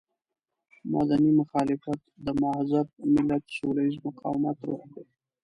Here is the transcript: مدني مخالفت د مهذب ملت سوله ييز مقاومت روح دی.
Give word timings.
مدني 0.93 1.31
مخالفت 1.41 1.99
د 2.25 2.27
مهذب 2.41 2.87
ملت 3.13 3.43
سوله 3.57 3.81
ييز 3.85 3.95
مقاومت 4.07 4.57
روح 4.67 4.83
دی. 4.93 5.05